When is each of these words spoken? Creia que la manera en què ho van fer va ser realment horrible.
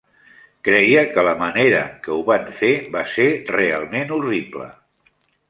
Creia 0.67 1.03
que 1.17 1.25
la 1.27 1.33
manera 1.41 1.81
en 1.89 1.99
què 2.07 2.15
ho 2.15 2.17
van 2.31 2.49
fer 2.61 2.73
va 2.97 3.05
ser 3.13 3.29
realment 3.53 4.17
horrible. 4.19 4.69